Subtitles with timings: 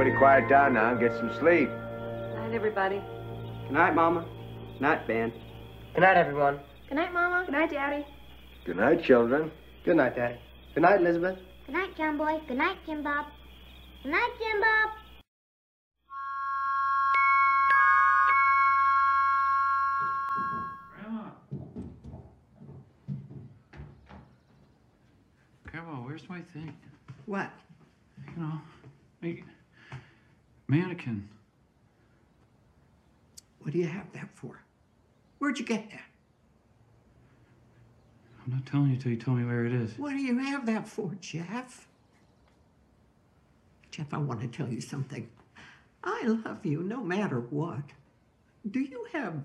[0.00, 1.68] Everybody quiet down now and get some sleep.
[1.68, 3.02] Good night, everybody.
[3.64, 4.24] Good night, Mama.
[4.72, 5.30] Good night, Ben.
[5.92, 6.58] Good night, everyone.
[6.88, 7.44] Good night, Mama.
[7.44, 8.06] Good night, Daddy.
[8.64, 9.50] Good night, children.
[9.84, 10.38] Good night, Daddy.
[10.72, 11.38] Good night, Elizabeth.
[11.66, 12.40] Good night, John Boy.
[12.48, 13.26] Good night, Jim Bob.
[14.02, 14.90] Good night, Jim Bob.
[20.96, 21.30] Grandma.
[25.66, 26.74] Grandma, where's my thing?
[27.26, 27.50] What?
[28.34, 28.60] You know,
[29.20, 29.44] make
[30.70, 31.28] mannequin.
[33.60, 34.62] What do you have that for?
[35.38, 36.00] Where'd you get that?
[38.44, 39.98] I'm not telling you till you tell me where it is.
[39.98, 41.86] What do you have that for, Jeff?
[43.90, 45.28] Jeff, I want to tell you something.
[46.02, 47.82] I love you no matter what.
[48.70, 49.42] Do you have,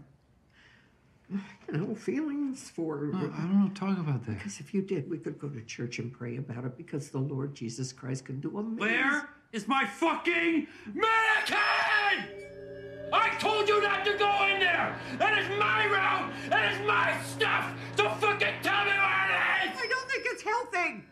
[1.30, 1.42] you
[1.74, 3.10] know, feelings for.
[3.12, 4.38] No, I don't want to talk about that.
[4.38, 7.18] Because if you did, we could go to church and pray about it because the
[7.18, 8.78] Lord Jesus Christ can do amazing.
[8.78, 12.36] Where is my fucking mannequin?
[13.14, 14.98] I told you not to go in there!
[15.18, 16.34] That is my room!
[16.50, 17.72] That is my stuff!
[17.96, 19.80] So fucking tell me where it is!
[19.80, 21.04] I don't think it's healthy.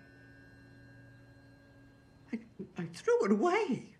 [2.34, 2.40] I,
[2.82, 3.94] I threw it away.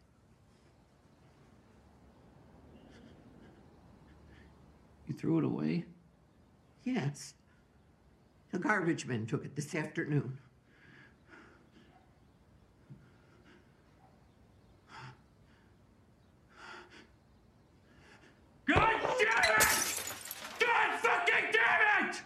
[5.08, 5.86] You threw it away?
[6.84, 7.36] Yes.
[8.52, 10.38] The garbage man took it this afternoon.
[18.66, 19.68] God damn it!
[20.60, 22.22] God fucking damn it!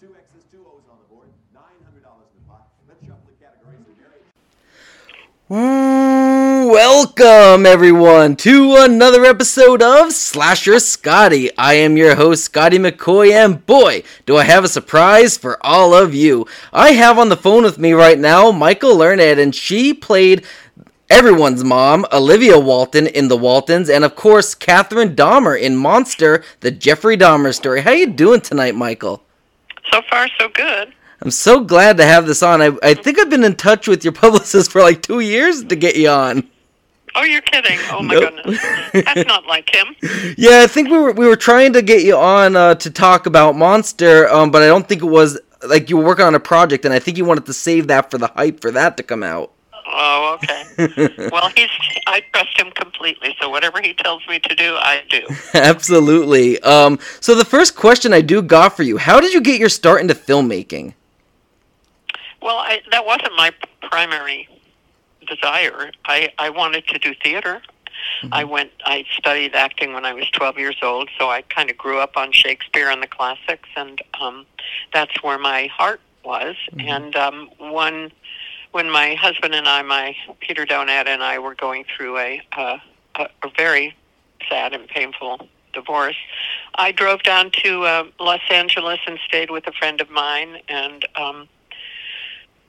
[0.00, 2.68] Two X's, two O's on the board, $900 in the pot.
[2.88, 3.80] Let's shuffle the categories
[5.46, 6.70] and.
[6.70, 11.54] Welcome everyone to another episode of Slasher Scotty.
[11.58, 15.92] I am your host Scotty McCoy, and boy, do I have a surprise for all
[15.92, 16.46] of you.
[16.72, 20.46] I have on the phone with me right now Michael Learned, and she played
[21.10, 26.70] everyone's mom, Olivia Walton in The Waltons, and of course Catherine Dahmer in Monster, the
[26.70, 27.82] Jeffrey Dahmer story.
[27.82, 29.22] How you doing tonight, Michael?
[29.92, 30.92] So far, so good.
[31.22, 32.62] I'm so glad to have this on.
[32.62, 35.76] I, I think I've been in touch with your publicist for like two years to
[35.76, 36.48] get you on.
[37.16, 37.78] Oh, you're kidding!
[37.90, 38.34] Oh my Nope.
[38.36, 38.62] goodness,
[39.04, 39.96] that's not like him.
[40.38, 43.26] Yeah, I think we were we were trying to get you on uh, to talk
[43.26, 46.40] about Monster, um, but I don't think it was like you were working on a
[46.40, 49.02] project, and I think you wanted to save that for the hype for that to
[49.02, 49.52] come out.
[49.92, 51.28] Oh, okay.
[51.32, 51.68] well, he's
[52.06, 53.34] I trust him completely.
[53.40, 55.26] So whatever he tells me to do, I do.
[55.54, 56.60] Absolutely.
[56.62, 59.68] Um, so the first question I do got for you: How did you get your
[59.68, 60.94] start into filmmaking?
[62.40, 63.52] Well, I, that wasn't my
[63.82, 64.48] primary
[65.26, 65.90] desire.
[66.04, 67.60] I I wanted to do theater.
[68.32, 68.70] I went.
[68.84, 72.16] I studied acting when I was 12 years old, so I kind of grew up
[72.16, 74.46] on Shakespeare and the classics, and um,
[74.92, 76.56] that's where my heart was.
[76.78, 78.12] And um, one,
[78.72, 82.78] when my husband and I, my Peter Donat and I, were going through a uh,
[83.16, 83.94] a, a very
[84.48, 86.16] sad and painful divorce,
[86.76, 91.06] I drove down to uh, Los Angeles and stayed with a friend of mine, and
[91.16, 91.48] um,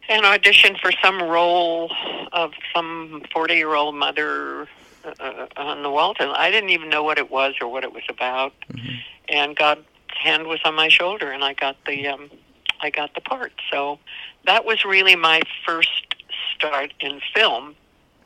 [0.09, 1.91] and auditioned for some role
[2.31, 4.67] of some 40 year old mother
[5.03, 6.29] uh, on the Walton.
[6.29, 8.53] I didn't even know what it was or what it was about.
[9.29, 12.29] And God's hand was on my shoulder, and I got the um,
[12.81, 13.53] I got the part.
[13.71, 13.99] So
[14.45, 16.15] that was really my first
[16.55, 17.75] start in film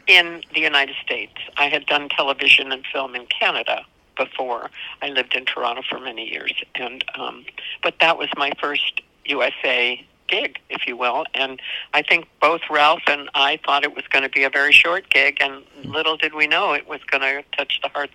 [0.07, 1.33] in the United States.
[1.57, 3.85] I had done television and film in Canada
[4.17, 4.69] before.
[5.01, 7.45] I lived in Toronto for many years, and um,
[7.83, 11.25] but that was my first USA gig, if you will.
[11.33, 11.61] And
[11.93, 15.09] I think both Ralph and I thought it was going to be a very short
[15.09, 18.13] gig, and little did we know it was going to touch the hearts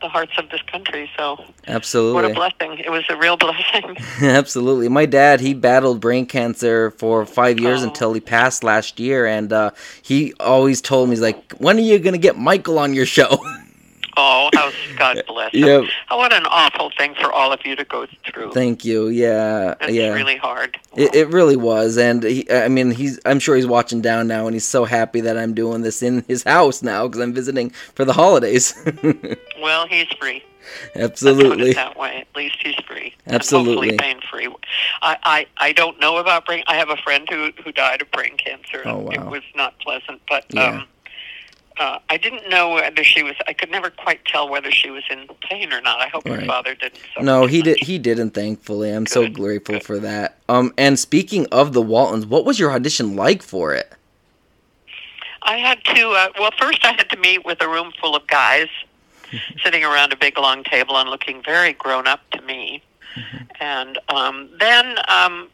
[0.00, 1.10] the hearts of this country.
[1.16, 2.14] So Absolutely.
[2.22, 2.78] what a blessing!
[2.78, 3.96] It was a real blessing.
[4.20, 4.88] Absolutely.
[4.88, 7.88] My dad, he battled brain cancer for five years Oh.
[7.88, 9.70] until he passed last year, and uh,
[10.02, 13.38] he always told me, he's like, "When are you gonna get Michael on your show?"
[14.18, 15.64] oh, how God bless him!
[15.64, 15.84] Yep.
[16.10, 18.52] Oh, what an awful thing for all of you to go through.
[18.52, 19.08] Thank you.
[19.08, 20.12] Yeah, It's yeah.
[20.12, 20.78] really hard.
[20.96, 23.18] It, it really was, and he, I mean, he's.
[23.24, 26.24] I'm sure he's watching down now, and he's so happy that I'm doing this in
[26.28, 28.74] his house now because I'm visiting for the holidays.
[29.60, 30.44] Well, he's free.
[30.94, 31.72] Absolutely.
[31.72, 32.18] that way.
[32.30, 33.14] At least he's free.
[33.26, 33.90] Absolutely.
[33.90, 34.54] And hopefully pain free.
[35.02, 36.62] I, I, I don't know about brain.
[36.66, 38.82] I have a friend who who died of brain cancer.
[38.84, 39.10] Oh, wow.
[39.10, 40.68] It was not pleasant, but Yeah.
[40.80, 40.84] um,
[41.78, 43.34] uh, I didn't know whether she was.
[43.46, 46.00] I could never quite tell whether she was in pain or not.
[46.00, 46.46] I hope her Right.
[46.46, 47.00] father didn't.
[47.20, 47.78] No, he did.
[47.80, 48.30] He didn't.
[48.30, 49.84] Thankfully, I'm so grateful good.
[49.84, 50.38] for that.
[50.48, 53.92] Um, and speaking of the Waltons, what was your audition like for it?
[55.42, 56.10] I had to.
[56.10, 58.68] Uh, well, first I had to meet with a room full of guys
[59.64, 62.82] sitting around a big long table and looking very grown up to me.
[63.60, 65.48] And um, then um,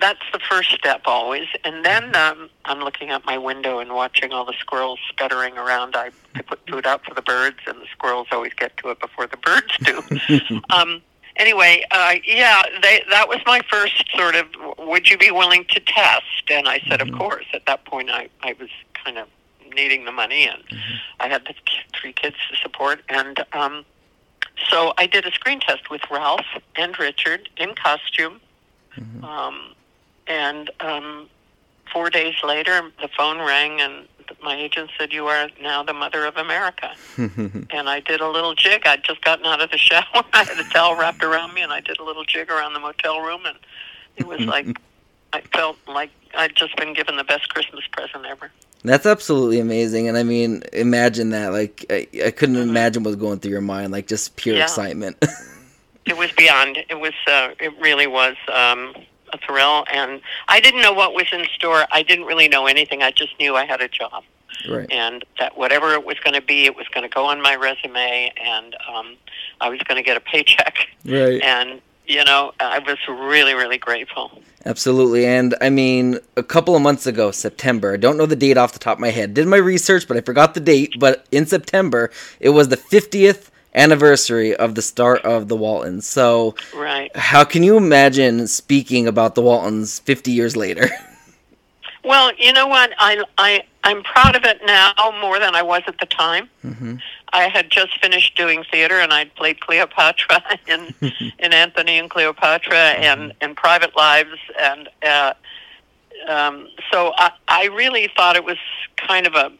[0.00, 1.46] that's the first step always.
[1.64, 5.96] And then um, I'm looking out my window and watching all the squirrels scuttering around.
[5.96, 9.00] I, I put food out for the birds, and the squirrels always get to it
[9.00, 10.60] before the birds do.
[10.70, 11.02] um,
[11.36, 14.46] anyway, uh, yeah, they, that was my first sort of.
[14.78, 16.50] Would you be willing to test?
[16.50, 17.46] And I said, of course.
[17.52, 18.70] At that point, I I was
[19.04, 19.28] kind of
[19.74, 20.62] needing the money, and
[21.20, 21.54] I had the
[21.98, 23.84] three kids to support, and um,
[24.70, 28.40] so I did a screen test with Ralph and Richard in costume.
[29.24, 29.74] Um,
[30.26, 31.28] and um,
[31.92, 34.08] four days later, the phone rang, and
[34.42, 38.54] my agent said, "You are now the mother of America." and I did a little
[38.54, 38.86] jig.
[38.86, 40.02] I'd just gotten out of the shower.
[40.32, 42.80] I had a towel wrapped around me, and I did a little jig around the
[42.80, 43.56] motel room, and
[44.16, 44.66] it was like
[45.32, 48.50] I felt like I'd just been given the best Christmas present ever.
[48.82, 51.52] That's absolutely amazing, and I mean, imagine that.
[51.52, 52.68] Like, I, I couldn't Mhm.
[52.68, 53.92] imagine what's going through your mind.
[53.92, 54.64] Like, just pure Yeah.
[54.64, 55.16] excitement.
[56.06, 56.76] It was beyond.
[56.90, 57.14] It was.
[57.26, 58.94] Uh, it really was um,
[59.34, 61.84] a thrill, and I didn't know what was in store.
[61.92, 63.02] I didn't really know anything.
[63.02, 64.24] I just knew I had a job.
[64.70, 64.90] right.
[64.90, 67.56] and that whatever it was going to be, it was going to go on my
[67.56, 69.16] resume, and um,
[69.60, 70.88] I was going to get a paycheck.
[71.04, 71.42] Right.
[71.42, 74.42] And you know, I was really, really grateful.
[74.66, 75.26] Absolutely.
[75.26, 78.72] And I mean, a couple of months ago, September, I don't know the date off
[78.72, 79.34] the top of my head.
[79.34, 80.94] Did my research, but I forgot the date.
[80.98, 82.10] But in September,
[82.40, 86.08] it was the 50th anniversary of the start of the Waltons.
[86.08, 87.14] So, Right.
[87.16, 90.88] how can you imagine speaking about the Waltons 50 years later?
[92.06, 92.92] Well, you know what?
[92.98, 94.92] I I I'm proud of it now
[95.22, 96.50] more than I was at the time.
[96.60, 96.96] hmm
[97.32, 100.94] I had just finished doing theater, and I'd played Cleopatra in
[101.38, 102.76] in Antony and Cleopatra
[103.08, 105.32] and and Private Lives, and uh,
[106.28, 108.58] um, so I I really thought it was
[108.98, 109.50] kind of a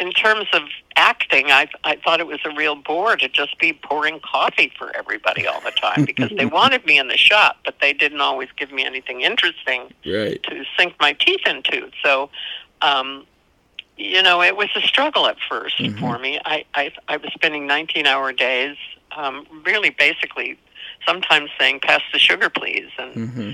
[0.00, 0.62] in terms of
[0.96, 4.94] acting, I I thought it was a real bore to just be pouring coffee for
[4.96, 8.48] everybody all the time because they wanted me in the shop, but they didn't always
[8.56, 10.42] give me anything interesting Right.
[10.44, 11.90] to sink my teeth into.
[12.02, 12.30] So,
[12.82, 13.26] um,
[13.96, 16.00] you know, it was a struggle at 1st Mhm.
[16.00, 16.40] for me.
[16.44, 18.76] I, I I was spending 19 hour days,
[19.16, 20.58] um, really basically
[21.06, 23.50] sometimes saying "pass the sugar, please," and hmm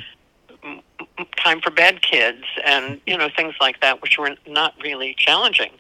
[0.62, 0.82] m-
[1.19, 5.14] m- time for bed, kids, and you know things like that, which were not really
[5.19, 5.70] challenging.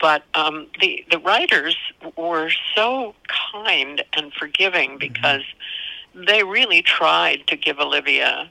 [0.00, 1.76] But um, the the writers
[2.16, 3.14] were so
[3.52, 5.42] kind and forgiving because
[6.14, 8.50] they really tried to give Olivia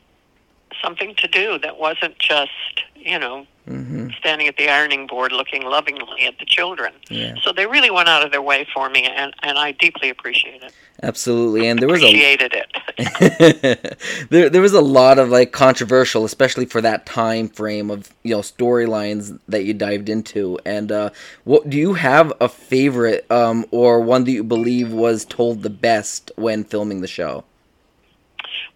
[0.81, 5.63] something to do that wasn't just you know hmm standing at the ironing board looking
[5.63, 6.93] lovingly at the children.
[7.09, 7.35] Yeah.
[7.41, 10.63] So they really went out of their way for me, and and I deeply appreciate
[10.63, 10.73] it.
[11.01, 11.67] Absolutely.
[11.67, 13.97] And there was a Appreciated it.
[14.29, 18.35] there there was a lot of like controversial, especially for that time frame of you
[18.35, 20.59] know storylines that you dived into.
[20.65, 21.09] And uh,
[21.43, 25.69] what do you have a favorite um, or one that you believe was told the
[25.69, 27.43] best when filming the show?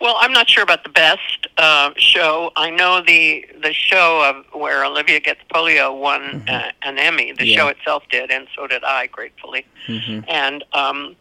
[0.02, 2.52] Well, I'm not sure about the best uh, show.
[2.56, 7.32] I know the the show of where Olivia gets polio won uh, an Emmy.
[7.32, 7.58] The Yeah.
[7.58, 9.66] show itself did, and so did I, gratefully.
[9.88, 11.16] hmm And um,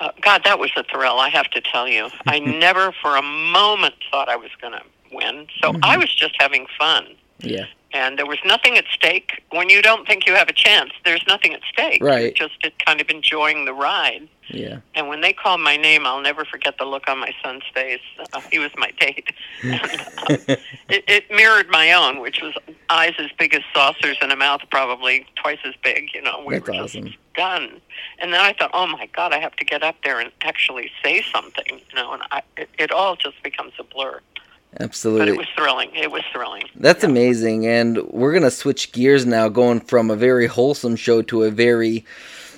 [0.00, 1.18] uh, God, that was a thrill.
[1.18, 4.82] I have to tell you, I never for a moment thought I was going to
[5.12, 5.46] win.
[5.62, 7.06] So I was just having fun,
[7.40, 7.66] Yeah.
[7.92, 9.42] And there was nothing at stake.
[9.50, 12.02] When you don't think you have a chance, there's nothing at stake.
[12.02, 12.36] Right.
[12.38, 14.28] You're just kind of enjoying the ride.
[14.48, 14.80] Yeah.
[14.94, 18.00] And when they called my name, I'll never forget the look on my son's face.
[18.32, 19.30] Uh, he was my date.
[19.62, 20.56] and, uh,
[20.88, 22.54] it, it mirrored my own, which was
[22.90, 26.08] eyes as big as saucers and a mouth probably twice as big.
[26.14, 27.06] You know, we That's were awesome.
[27.06, 27.80] just stunned.
[28.18, 30.90] And then I thought, oh my God, I have to get up there and actually
[31.02, 31.80] say something.
[31.90, 34.20] You know, and I, it, it all just becomes a blur.
[34.72, 35.28] But Absolutely.
[35.34, 35.90] it was thrilling.
[35.94, 36.62] It was thrilling.
[36.76, 37.10] That's Yeah.
[37.10, 41.50] amazing, and we're gonna switch gears now, going from a very wholesome show to a
[41.50, 42.04] very,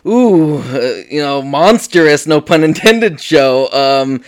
[0.06, 3.68] ooh, uh, you know, monstrous, no pun intended show.
[3.72, 4.22] Um,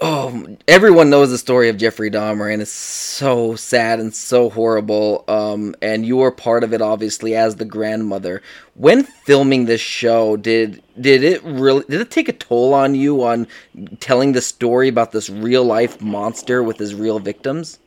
[0.00, 5.24] oh, everyone knows the story of Jeffrey Dahmer, and it's so sad and so horrible.
[5.28, 8.42] Um, and you were part of it, obviously, as the grandmother.
[8.74, 13.22] When filming this show, did did it really did it take a toll on you
[13.22, 13.46] on
[14.00, 17.78] telling the story about this real life monster with his real victims?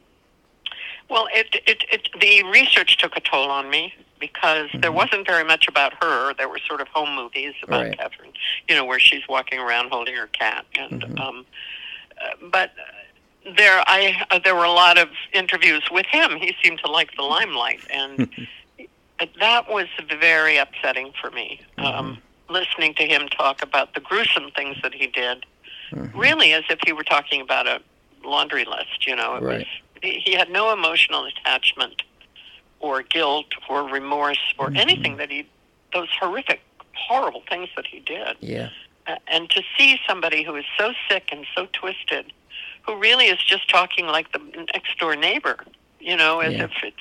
[1.10, 5.44] Well, it, it, it, the research took a toll on me because there wasn't very
[5.44, 6.34] much about her.
[6.36, 7.98] There were sort of home movies about Right.
[7.98, 8.34] Catherine,
[8.68, 10.66] you know, where she's walking around holding her cat.
[10.76, 11.20] And Mhm.
[11.20, 11.46] um,
[12.52, 12.72] but
[13.56, 16.32] there, I uh, there were a lot of interviews with him.
[16.38, 18.30] He seemed to like the limelight, and
[19.40, 19.88] that was
[20.20, 21.62] very upsetting for me.
[21.78, 25.46] Um, listening to him talk about the gruesome things that he did,
[25.92, 26.12] Mhm.
[26.16, 27.82] really as if he were talking about a
[28.24, 29.08] laundry list.
[29.08, 29.58] You know, it Right.
[29.60, 29.68] was
[30.24, 32.04] he had no emotional attachment
[32.80, 34.78] or guilt or remorse or Mhm.
[34.78, 35.46] anything that he
[35.94, 36.62] those horrific
[36.94, 38.38] horrible things that he did.
[38.42, 38.70] Yeah.
[39.28, 42.32] And to see somebody who is so sick and so twisted,
[42.86, 44.40] who really is just talking like the
[44.74, 45.58] next door neighbor,
[46.00, 46.64] you know, as Yeah.
[46.66, 46.98] if it's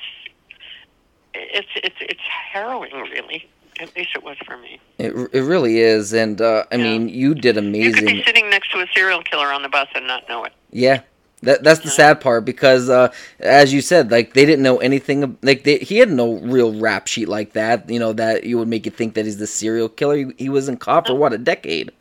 [1.33, 3.47] it's it's it's harrowing, really.
[3.79, 4.79] At least it was for me.
[4.97, 7.85] It, it really is, and uh, I mean, you did amazing.
[7.85, 10.43] You could be sitting next to a serial killer on the bus and not know
[10.43, 10.51] it.
[10.71, 11.01] Yeah,
[11.43, 15.37] that that's the sad part because, uh, as you said, like they didn't know anything.
[15.41, 17.89] Like they, he had no real rap sheet like that.
[17.89, 20.17] You know that you would make you think that he's the serial killer.
[20.17, 21.91] He, he was in cop for what a decade.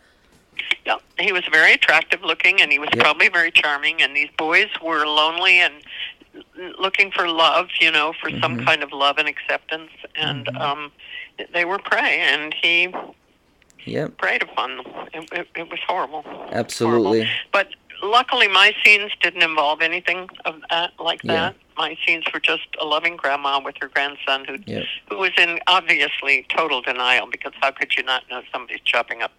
[1.21, 3.03] He was very attractive looking, and he was Yep.
[3.03, 4.03] probably very charming.
[4.03, 5.75] And these boys were lonely and
[6.79, 8.41] looking for love, you know, for Mm-hmm.
[8.43, 9.91] some kind of love and acceptance.
[10.17, 10.93] And um,
[11.53, 12.89] they were prey, and he
[13.85, 14.87] Yep, preyed upon them.
[15.15, 16.23] It, it, it was horrible.
[16.53, 17.21] absolutely.
[17.21, 17.35] Horrible.
[17.53, 17.69] But
[18.03, 21.33] luckily, my scenes didn't involve anything of that like Yeah.
[21.35, 21.57] that.
[21.77, 24.85] My scenes were just a loving grandma with her grandson, who Yep.
[25.11, 29.33] who was in obviously total denial because how could you not know somebody's chopping up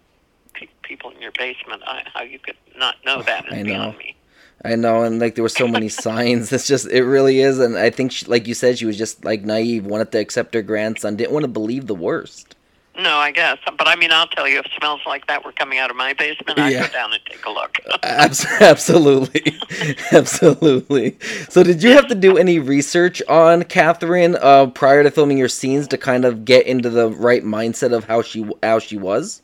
[0.54, 1.82] pe- people in your basement?
[1.86, 3.64] I, how you could not know that is I know.
[3.64, 4.16] beyond me.
[4.64, 6.52] I know, and like there were so many signs.
[6.52, 9.24] It's just, it really is, and I think, she, like you said, she was just
[9.24, 12.56] like naive, wanted to accept her grandson, didn't want to believe the worst.
[12.98, 15.78] No, I guess, but I mean, I'll tell you, if smells like that were coming
[15.78, 16.86] out of my basement, I'd Yeah.
[16.88, 17.78] go down and take a look.
[18.02, 19.56] Abs- absolutely,
[20.12, 21.16] absolutely.
[21.48, 25.48] So, did you have to do any research on Catherine uh, prior to filming your
[25.48, 29.40] scenes to kind of get into the right mindset of how she how she was?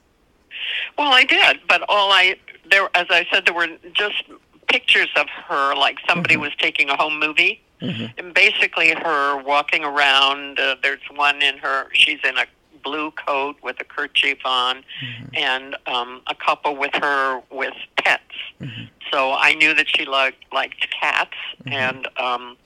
[0.98, 2.36] Well, I did, but all I
[2.70, 4.24] there, as I said, there were just
[4.68, 7.62] pictures of her, like somebody was taking a home movie,
[8.18, 10.58] and basically her walking around.
[10.58, 12.46] Uh, there's one in her; she's in a
[12.82, 14.84] blue coat with a kerchief on,
[15.34, 18.22] and um, a couple with her with pets.
[19.12, 21.36] So I knew that she liked liked cats,
[21.66, 22.56] and um,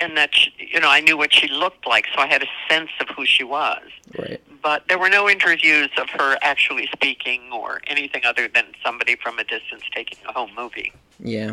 [0.00, 2.48] and that she, you know I knew what she looked like, so I had a
[2.68, 3.82] sense of who she was
[4.18, 4.40] Right.
[4.64, 9.38] But there were no interviews of her actually speaking or anything other than somebody from
[9.38, 10.90] a distance taking a home movie.
[11.20, 11.52] Yeah.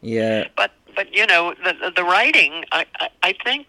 [0.00, 0.46] Yeah.
[0.56, 3.66] But but you know the the, the writing, I, I I think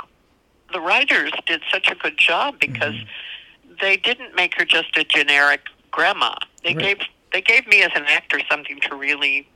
[0.71, 3.73] the writers did such a good job because mm-hmm.
[3.81, 6.35] they didn't make her just a generic grandma.
[6.63, 6.85] They Right.
[6.85, 6.99] gave
[7.33, 9.49] they gave me as an actor something to really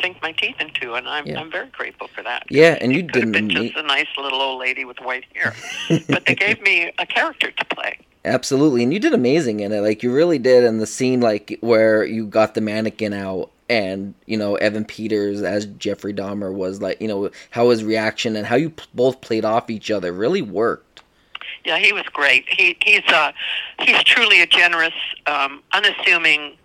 [0.00, 1.38] sink my teeth into, and I'm Yeah.
[1.38, 2.46] I'm very grateful for that.
[2.50, 4.98] Yeah, and you It could have didn't been just a nice little old lady with
[5.00, 5.54] white hair,
[6.08, 7.96] but they gave me a character to play.
[8.24, 9.80] Absolutely, and you did amazing in it.
[9.80, 14.14] Like you really did in the scene, like where you got the mannequin out, and
[14.26, 18.46] you know Evan Peters as Jeffrey Dahmer was like, you know how his reaction and
[18.46, 21.00] how you p- both played off each other really worked.
[21.64, 22.44] Yeah, he was great.
[22.48, 23.32] He he's uh
[23.80, 24.94] he's truly a generous,
[25.26, 26.56] um, unassuming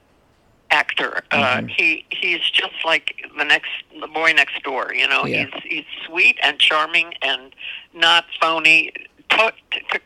[0.72, 1.24] actor.
[1.32, 1.68] Uh, Mm-hmm.
[1.68, 3.70] he he's just like the next
[4.02, 4.92] the boy next door.
[4.94, 5.46] You know, Yeah.
[5.46, 7.54] he's he's sweet and charming and
[7.94, 8.92] not phony.
[9.30, 10.00] To, to,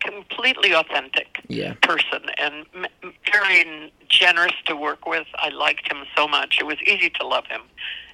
[0.00, 2.66] completely authentic Yeah, person and
[3.32, 5.26] very generous to work with.
[5.36, 6.58] I liked him so much.
[6.60, 7.62] It was easy to love him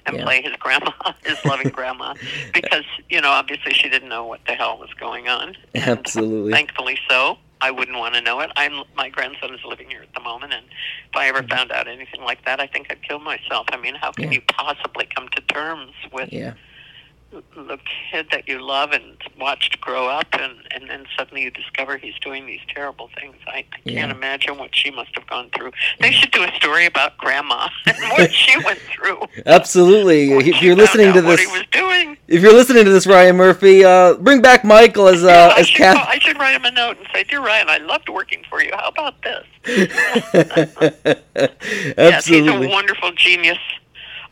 [0.05, 0.23] and Yeah.
[0.23, 0.91] play his grandma,
[1.25, 2.13] his loving grandma,
[2.53, 5.55] because you know obviously she didn't know what the hell was going on.
[5.73, 6.51] And Absolutely.
[6.51, 7.37] Thankfully so.
[7.61, 8.51] I wouldn't want to know it.
[8.57, 11.87] I'm my grandson is living here at the moment, and if I ever found out
[11.87, 13.65] anything like that, I think I'd kill myself.
[13.71, 14.33] I mean, how can Mm-hmm.
[14.33, 14.39] Yeah.
[14.39, 16.53] you possibly come to terms with yeah,
[17.55, 17.77] the
[18.11, 22.17] kid that you love and watched grow up and and then suddenly you discover he's
[22.19, 23.35] doing these terrible things.
[23.47, 25.71] I, I can't imagine what she must have gone through.
[25.99, 29.21] They should do a story about grandma and what she went through.
[29.45, 30.31] Absolutely.
[30.33, 32.17] If you're listening to what this, he was doing.
[32.27, 35.59] if you're listening to this, Ryan Murphy, uh, bring back Michael as Yeah, uh, I,
[35.59, 36.07] as should Kath.
[36.07, 38.71] I should write him a note and say dear ryan i loved working for you.
[38.73, 39.45] How about this?
[41.97, 43.57] Yes he's Absolutely, a wonderful genius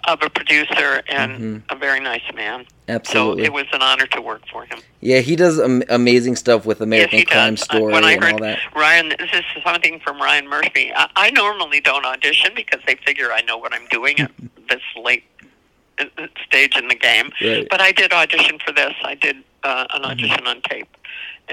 [0.06, 2.96] of a producer and a very nice man Mm-hmm.
[2.98, 3.44] absolutely.
[3.44, 6.66] so it was an honor to work for him yeah, he does am- amazing stuff
[6.66, 7.64] with American yes, Crime does.
[7.64, 8.60] Story when I and heard all that.
[8.76, 10.92] Ryan, this is something from Ryan Murphy.
[10.96, 14.32] I, I normally don't audition because they figure I know what I'm doing at
[14.70, 15.24] this late
[16.00, 17.32] uh, uh, stage in the game.
[17.42, 17.68] Right.
[17.70, 18.94] But I did audition for this.
[19.04, 20.88] I did uh, an audition on tape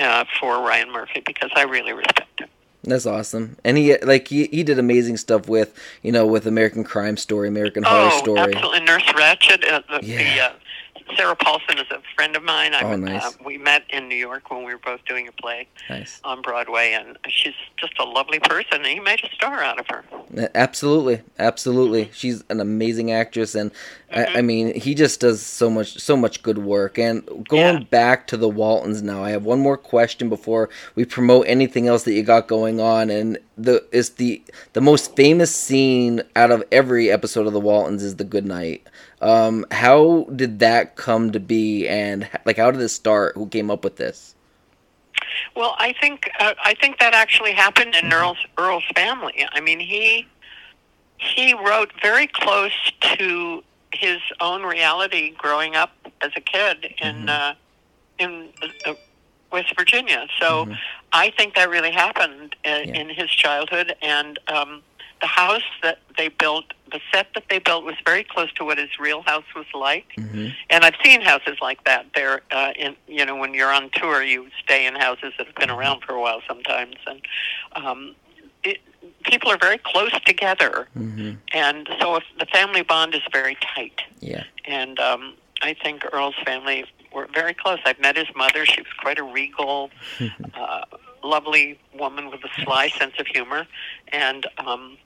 [0.00, 2.48] uh, for Ryan Murphy because I really respect him.
[2.82, 6.82] That's awesome, and he like he, he did amazing stuff with you know with American
[6.82, 8.54] Crime Story, American Horror oh, Story.
[8.54, 8.80] absolutely.
[8.80, 9.70] Nurse Ratched.
[9.70, 10.16] Uh, the, Yeah.
[10.34, 10.52] the, uh,
[11.16, 12.74] Sarah Paulson is a friend of mine.
[12.74, 13.24] I, Oh, nice.
[13.24, 16.42] uh, we met in New York when we were both doing a play Nice, on
[16.42, 18.74] Broadway, and she's just a lovely person.
[18.78, 20.04] And he made a star out of her.
[20.54, 22.10] absolutely, absolutely.
[22.12, 23.70] She's an amazing actress, and
[24.12, 26.98] I, I mean he just does so much so much good work.
[26.98, 27.84] And going Yeah.
[27.90, 32.04] back to the Waltons now, I have one more question before we promote anything else
[32.04, 36.64] that you got going on, and the is the the most famous scene out of
[36.72, 38.86] every episode of the Waltons is the Good Night.
[39.20, 43.36] Um, how did that come to be, and like how did it start?
[43.36, 44.34] Who came up with this?
[45.54, 49.46] Well, I think uh, I think that actually happened in Earl's Earl's family.
[49.52, 50.26] I mean, he
[51.18, 52.72] he wrote very close
[53.18, 53.62] to
[53.92, 57.54] his own reality growing up as a kid in uh,
[58.18, 58.48] in
[58.86, 58.94] uh,
[59.52, 60.26] West Virginia.
[60.38, 60.68] So
[61.12, 63.00] I think that really happened uh, Yeah.
[63.00, 64.82] in his childhood, and um,
[65.20, 68.78] the house that they built, the set that they built, was very close to what
[68.78, 70.06] his real house was like.
[70.16, 70.54] Mhm.
[70.70, 72.06] And I've seen houses like that.
[72.14, 75.56] They're uh, in you know when you're on tour, you stay in houses that have
[75.56, 77.20] been around for a while sometimes, and
[77.76, 78.14] um,
[78.64, 78.78] it,
[79.24, 81.38] people are very close together, Mhm.
[81.52, 84.00] and so if the family bond is very tight.
[84.20, 84.44] Yeah.
[84.64, 87.78] And um, I think Earl's family were very close.
[87.84, 88.64] I've met his mother.
[88.64, 89.90] She was quite a regal,
[90.54, 90.84] uh,
[91.22, 93.66] lovely woman with a sly sense of humor,
[94.08, 94.46] and.
[94.58, 94.96] Um,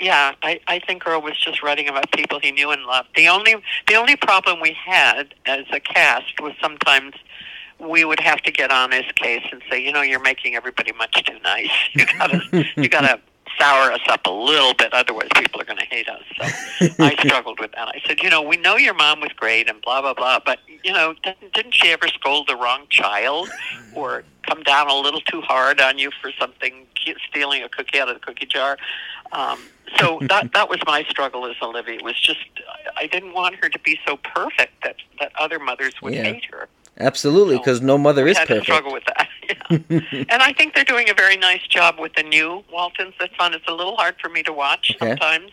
[0.00, 3.08] yeah, I, I think Earl was just writing about people he knew and loved.
[3.14, 3.54] The only
[3.86, 7.14] the only problem we had as a cast was sometimes
[7.78, 10.92] we would have to get on his case and say, you know, you're making everybody
[10.92, 11.70] much too nice.
[11.94, 13.20] You gotta you gotta
[13.58, 16.22] sour us up a little bit, otherwise people are gonna hate us.
[16.36, 17.88] So I struggled with that.
[17.88, 20.58] I said, you know, we know your mom was great and blah blah blah, but
[20.82, 23.48] you know, didn't, didn't she ever scold the wrong child
[23.94, 26.86] or come down a little too hard on you for something
[27.28, 28.78] stealing a cookie out of the cookie jar?
[29.32, 29.58] Um,
[29.98, 31.96] so that that was my struggle as Olivia.
[31.96, 32.40] It Was just
[32.96, 36.24] I didn't want her to be so perfect that that other mothers would Yeah.
[36.24, 36.68] hate her.
[36.98, 38.66] Absolutely, because no mother is had to perfect.
[38.66, 39.28] struggle with that.
[39.70, 40.24] Yeah.
[40.28, 43.12] and I think they're doing a very nice job with the new Waltons.
[43.18, 43.52] That's fun.
[43.54, 45.08] It's a little hard for me to watch Okay.
[45.10, 45.50] sometimes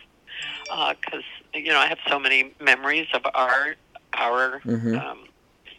[1.00, 3.74] because you know I have so many memories of our
[4.14, 5.00] our Mhm.
[5.02, 5.18] um,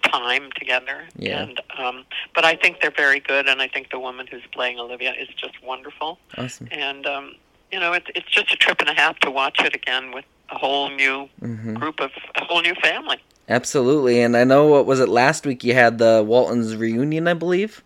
[0.03, 1.07] time together.
[1.15, 1.43] Yeah.
[1.43, 4.79] And um, but I think they're very good, and I think the woman who's playing
[4.79, 6.19] Olivia is just wonderful.
[6.37, 6.67] Awesome.
[6.71, 7.35] And um,
[7.71, 10.25] you know, it's it's just a trip and a half to watch it again with
[10.49, 13.17] a whole new hmm group of a whole new family.
[13.49, 15.63] Absolutely, and I know what was it last week?
[15.63, 17.83] You had the Waltons reunion, I believe.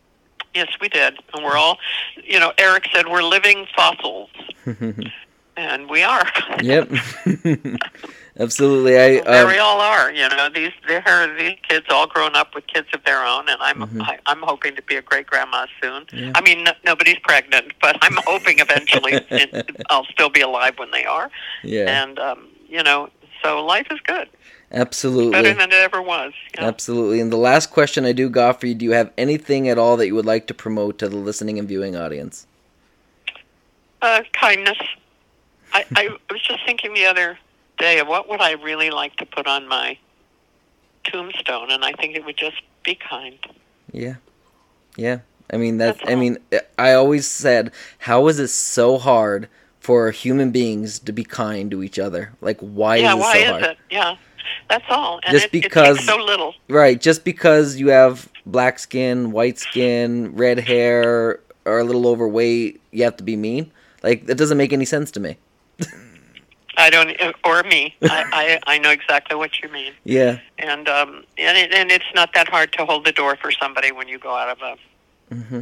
[0.53, 1.77] Yes, we did, and we're all,
[2.23, 4.29] you know, Eric said we're living fossils,
[5.57, 6.25] and we are.
[6.61, 6.89] yep.
[8.37, 9.21] Absolutely, I.
[9.21, 10.11] there Um, we all are.
[10.11, 13.61] You know, these they're these kids all grown up with kids of their own, and
[13.61, 14.01] I'm Mhm.
[14.01, 16.05] I, I'm hoping to be a great grandma soon.
[16.11, 16.31] Yeah.
[16.35, 20.91] I mean, n- nobody's pregnant, but I'm hoping eventually it, I'll still be alive when
[20.91, 21.31] they are.
[21.63, 23.09] yeah, And um, you know,
[23.41, 24.27] so life is good,
[24.73, 25.31] absolutely.
[25.31, 26.33] better than it ever was.
[26.55, 26.65] Yeah.
[26.65, 27.21] Absolutely.
[27.21, 29.95] And the last question I do got for you: Do you have anything at all
[29.95, 32.47] that you would like to promote to the listening and viewing audience?
[34.01, 34.77] Uh, kindness.
[35.73, 37.37] I, I was just thinking the other
[37.77, 39.97] day of what would I really like to put on my
[41.03, 43.37] tombstone, and I think it would just be kind.
[43.91, 44.15] Yeah,
[44.97, 45.19] yeah.
[45.51, 45.97] I mean that's.
[45.99, 46.19] That's I all.
[46.19, 46.37] mean,
[46.77, 49.47] I always said, how is it so hard
[49.79, 52.33] for human beings to be kind to each other?
[52.41, 53.63] Like, why yeah, is it why so is hard?
[53.63, 53.77] it?
[53.91, 54.15] Yeah,
[54.69, 55.19] that's all.
[55.23, 56.55] And Just it, it because- takes so little.
[56.67, 62.81] Right, just because you have black skin, white skin, red hair, or a little overweight,
[62.91, 63.71] you have to be mean.
[64.01, 65.37] Like that doesn't make any sense to me.
[66.77, 67.11] I don't,
[67.43, 67.95] or me.
[68.03, 68.25] I,
[68.67, 70.39] I I know exactly what you mean, Yeah.
[70.57, 73.91] and um, and it, and it's not that hard to hold the door for somebody
[73.91, 75.61] when you go out of a hmm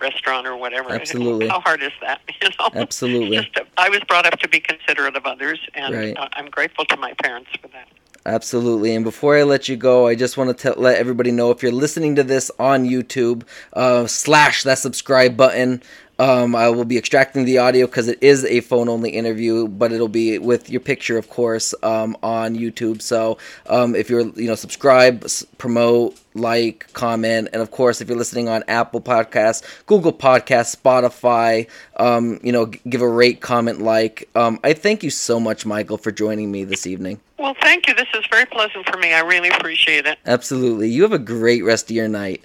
[0.00, 0.90] restaurant or whatever.
[1.00, 1.48] Absolutely.
[1.48, 2.20] How hard is that?
[2.42, 2.70] You know.
[2.74, 3.36] Absolutely.
[3.36, 6.16] Just, I was brought up to be considerate of others, and Right.
[6.16, 7.86] uh, I'm grateful to my parents for that.
[8.26, 8.94] Absolutely.
[8.94, 11.72] And before I let you go, I just want to let everybody know if you're
[11.72, 15.82] listening to this on YouTube, uh, slash that subscribe button.
[16.22, 19.90] Um, I will be extracting the audio because it is a phone only interview, but
[19.90, 23.02] it'll be with your picture, of course, um, on YouTube.
[23.02, 28.08] So um, if you're, you know, subscribe, s- promote, like, comment, and of course, if
[28.08, 33.40] you're listening on Apple Podcasts, Google Podcasts, Spotify, um, you know, g- give a rate,
[33.40, 34.28] comment, like.
[34.36, 37.18] Um, I thank you so much, Michael, for joining me this evening.
[37.38, 37.94] Well, thank you.
[37.94, 39.12] This is very pleasant for me.
[39.12, 40.18] I really appreciate it.
[40.24, 40.88] Absolutely.
[40.88, 42.44] You have a great rest of your night.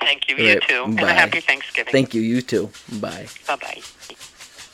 [0.00, 0.36] Thank you.
[0.36, 0.84] You right, too.
[0.84, 1.92] And a happy Thanksgiving.
[1.92, 2.22] Thank you.
[2.22, 2.70] You too.
[3.00, 3.26] Bye.
[3.46, 3.80] Bye bye.